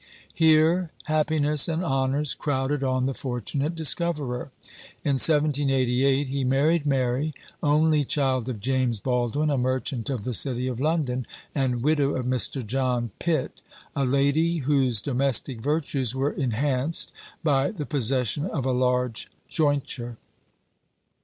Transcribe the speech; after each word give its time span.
Here 0.33 0.89
happiness 1.03 1.67
and 1.67 1.85
honours 1.85 2.33
crowded 2.33 2.83
on 2.83 3.05
the 3.05 3.13
fortunate 3.13 3.75
discoverer. 3.75 4.49
In 5.05 5.21
1788 5.21 6.27
he 6.27 6.43
married 6.43 6.87
Mary, 6.87 7.35
only 7.61 8.03
child 8.03 8.49
of 8.49 8.59
James 8.59 8.99
Baldwin, 8.99 9.51
a 9.51 9.59
merchant 9.59 10.09
of 10.09 10.23
the 10.23 10.33
city 10.33 10.65
of 10.67 10.79
London, 10.79 11.27
and 11.53 11.83
widow 11.83 12.15
of 12.15 12.25
Mr. 12.25 12.65
John 12.65 13.11
Pitt 13.19 13.61
a 13.95 14.03
lady 14.03 14.57
whose 14.57 15.03
domestic 15.03 15.59
virtues 15.61 16.15
were 16.15 16.31
enhanced 16.31 17.11
by 17.43 17.69
the 17.69 17.85
possession 17.85 18.47
of 18.47 18.65
a 18.65 18.71
large 18.71 19.29
jointure. 19.49 20.17